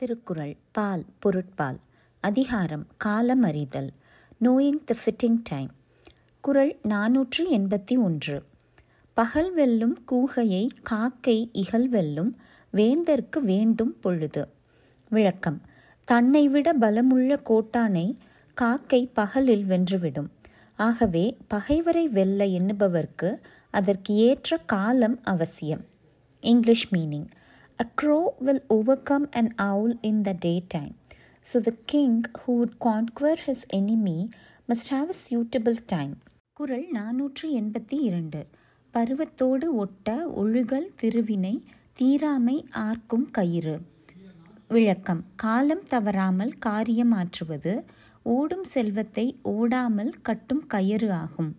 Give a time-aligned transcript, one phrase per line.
[0.00, 1.76] திருக்குறள் பால் பொருட்பால்
[2.20, 3.90] அதிகாரம் காலம் அறிதல்
[4.40, 5.70] நோயிங் த ஃபிட்டிங் டைம்
[6.40, 8.44] குறள் நாநூற்று எண்பத்தி ஒன்று.
[9.14, 12.36] பகல் வெல்லும் கூகையை காக்கை இகல் வெல்லும்
[12.72, 14.48] வேந்தர்க்கு வேண்டும் பொழுது.
[15.08, 15.62] விளக்கம்.
[16.04, 18.16] தன்னை விட பலமுள்ள கோட்டானை
[18.54, 20.28] காக்கை பகலில் வென்றுவிடும்.
[20.76, 23.38] ஆகவே பகைவரை வெல்ல எண்ணுபவர்க்கு
[23.70, 25.84] அதற்கு ஏற்ற காலம் அவசியம்.
[26.40, 27.26] English meaning.
[27.82, 30.94] A crow will overcome an owl in the daytime.
[31.40, 34.28] So the king who would conquer his enemy
[34.68, 36.18] must have a suitable time.
[36.52, 38.46] குரல் நாநூற்று எண்பத்தி இரண்டு.
[38.92, 41.62] பருவத்தோடு ஒட்ட ஒழுகல் திருவினை
[42.00, 43.80] தீராமை ஆர்க்கும் கயிறு.
[44.68, 45.24] விளக்கம்.
[45.36, 47.84] காலம் தவறாமல் காரியம் ஆற்றுவது.
[48.22, 51.56] ஓடும் செல்வத்தை ஓடாமல் கட்டும் கயிறு ஆகும்.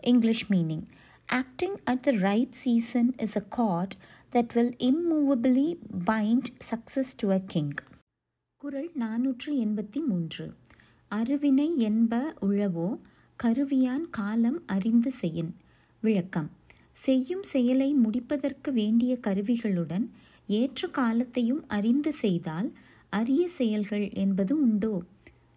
[0.00, 0.86] English meaning
[1.26, 3.94] acting at the right season is a cord
[4.32, 7.70] that will immovably bind success to a king.
[8.56, 10.54] குரல் நாநூற்று எண்பத்தி மூன்று.
[11.08, 12.98] அருவினை என்ப உழவோ
[13.42, 15.54] கருவியான் காலம் அறிந்து செய்யின்
[16.00, 16.50] விளக்கம்.
[16.92, 20.08] செய்யும் செயலை முடிப்பதற்கு வேண்டிய கருவிகளுடன்
[20.46, 22.72] ஏற்ற காலத்தையும் அறிந்து செய்தால்
[23.08, 25.02] அரிய செயல்கள் என்பது உண்டோ?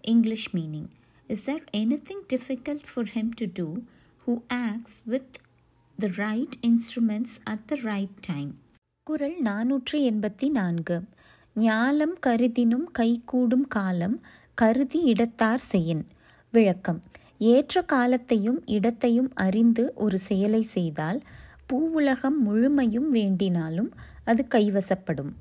[0.00, 0.88] English meaning
[1.26, 3.76] is there anything difficult for him to do
[4.26, 5.34] who acts with
[6.02, 8.50] the right instruments at the right time
[9.06, 10.96] குரல் நானூற்றி எண்பத்தி நான்கு.
[11.56, 14.16] ஞாலம் கருதினும் கைகூடும் காலம்
[14.54, 16.02] கருதி இடத்தார் செய்யின்.
[16.54, 17.00] விளக்கம்.
[17.38, 21.20] ஏற்ற காலத்தையும் இடத்தையும் அறிந்து ஒரு செயலை செய்தால்
[21.72, 23.90] பூவுலகம் முழுமையும் வேண்டினாலும்
[24.24, 25.32] அது கைவசப்படும்.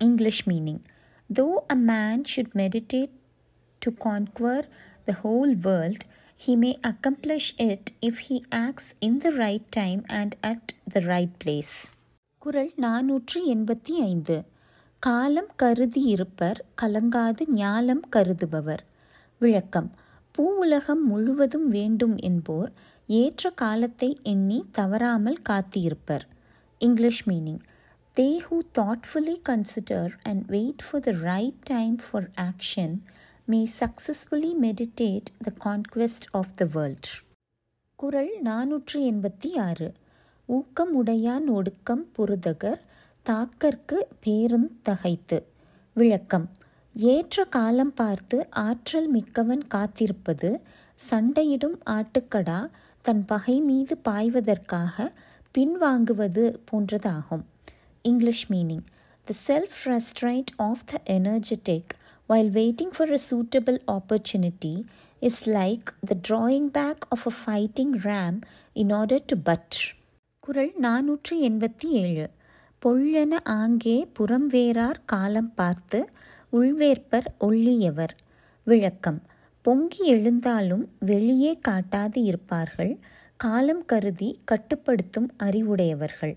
[0.00, 0.82] English meaning.
[1.30, 3.14] Though a man should meditate
[3.82, 4.64] to conquer
[5.04, 6.04] the whole world
[6.46, 10.60] he may accomplish it if he acts in the right time and at
[10.94, 11.92] the right place.
[12.38, 14.44] குரல் நாநூற்றி எண்பத்தி ஐந்து.
[14.98, 18.78] காலம் கருதி இருப்பர் கலங்காது ஞாலம் கருதுபவர்.
[19.38, 19.94] விளக்கம்.
[20.32, 22.72] பூ உலகம் முழுவதும் வேண்டும் என்போர்
[23.06, 26.26] ஏற்ற காலத்தை எண்ணி தவறாமல் காத்திருப்பர்.
[26.78, 27.58] English meaning.
[28.16, 32.98] They who thoughtfully consider and wait for the right time for action
[33.50, 37.04] may successfully meditate the conquest of the world.
[37.94, 39.92] குரல் நானூற்று எண்பத்தி ஆறு
[40.46, 42.80] ஊக்கம் உடையான் ஒடுக்கம் புருதகர்
[43.30, 45.46] தாக்கற்கு பேரும் தகைத்து.
[45.92, 46.50] விளக்கம்.
[46.94, 50.60] ஏற்ற காலம் பார்த்து ஆற்றல் மிக்கவன் காத்திருப்பது
[51.10, 52.70] சண்டையிடும் ஆட்டுக்கடா
[53.02, 55.12] தன் பகை மீது பாய்வதற்காக
[55.58, 57.42] பின்வாங்குவது போன்றதாகும்.
[58.02, 58.84] English meaning.
[59.24, 61.88] The self restraint of the energetic
[62.28, 64.84] while waiting for a suitable opportunity
[65.20, 68.40] is like the drawing back of a fighting ram
[68.74, 69.96] in order to butt.
[70.40, 72.30] குரல் நாநூற்று எண்பத்தி ஏழு.
[72.86, 76.08] பொள்ளென ஆங்கே புறம்வேறார் காலம் பார்த்து
[76.50, 78.14] உள்வேற்பர் ஒள்ளியவர்.
[78.64, 79.22] விளக்கம்.
[79.62, 82.98] பொங்கி எழுந்தாலும் வெளியே காட்டாது இருப்பார்கள்.
[83.36, 86.36] காலம் கருதி கட்டுப்படுத்தும் அறிவுடையவர்கள்.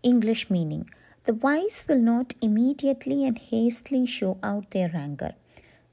[0.00, 0.84] English meaning.
[1.28, 5.30] The wise will not immediately and hastily show out their anger.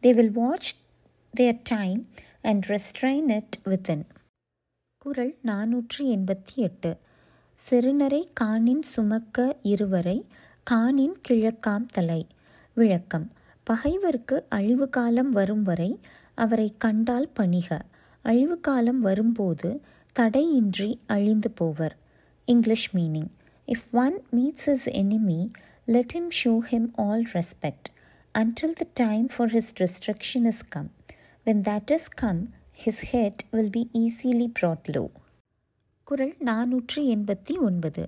[0.02, 0.68] They will watch
[1.38, 2.08] their time
[2.42, 4.06] and restrain it within.
[4.98, 6.98] குரல் நானூற்றி எண்பத்தி எட்டு
[7.54, 10.26] சிறுநரை காணின் சுமக்க இருவரை
[10.64, 12.28] காணின் கிழக்காம் தலை.
[12.74, 13.32] விளக்கம்.
[13.64, 16.00] பகைவருக்கு அழிவு காலம் வரும் வரை
[16.34, 17.82] அவரை கண்டால் பணிக.
[18.22, 19.82] அழிவு காலம் வரும்போது
[20.14, 21.98] தடையின்றி அழிந்து போவர்.
[22.46, 23.30] English meaning.
[23.68, 25.52] If one meets his enemy,
[25.88, 27.92] let him show him all respect
[28.36, 30.90] until the time for his destruction is come.
[31.46, 32.42] When that is come,
[32.74, 35.08] his head will be easily brought low.
[36.08, 38.04] குரல் நாநூற்றி எண்பத்தி ஒன்பது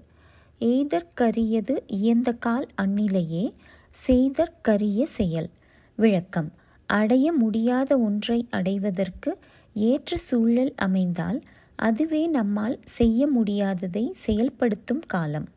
[0.62, 3.46] எய்தற்கரியது இயந்த கால் அந்நிலையே
[4.08, 5.50] செய்தற்கரிய செயல்
[5.98, 6.50] விளக்கம்
[6.90, 9.32] அடைய முடியாத ஒன்றை அடைவதற்கு
[9.74, 11.40] ஏற்ற சூழல் அமைந்தால்
[11.80, 15.48] அதுவே நம்மால் செய்ய முடியாததை செயல்படுத்தும் காலம்.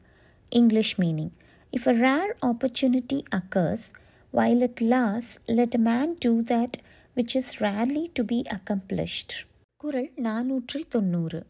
[0.53, 1.32] English meaning
[1.72, 3.86] if a rare opportunity occurs
[4.32, 6.77] while it lasts let a man do that
[7.16, 9.34] which is rarely to be accomplished
[9.77, 11.41] குரல் நாநூற்றி தொண்ணூறு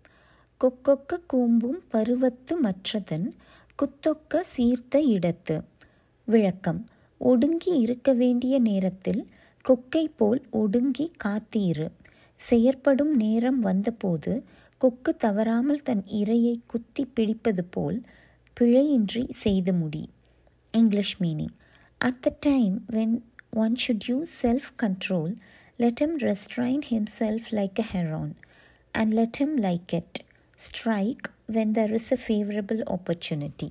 [0.61, 3.29] கொக்கொக்க கூம்பும் பருவத்து மற்றதன்
[3.79, 5.56] குத்தொக்க சீர்த்த இடத்து.
[6.29, 6.81] விளக்கம்.
[7.21, 9.23] ஒடுங்கி இருக்க வேண்டிய நேரத்தில்
[9.65, 11.87] கொக்கை போல் ஒடுங்கி காத்தீரு.
[12.49, 14.43] செயற்படும் நேரம் வந்தபோது
[14.79, 18.03] கொக்கு தவறாமல் தன் இரையை குத்தி பிடிப்பது போல்
[18.61, 20.11] பிழையின்றி செய்து முடி.
[20.71, 21.55] English meaning
[21.99, 25.35] at the time when one should use self control
[25.77, 28.31] let him restrain himself like a heron
[28.95, 30.13] and let him like it.
[30.59, 33.69] Strike when there is a favorable opportunity.